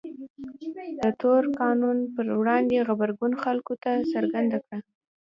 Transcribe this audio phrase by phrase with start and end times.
[0.99, 4.79] د تور قانون پر وړاندې غبرګون خلکو ته څرګنده کړه.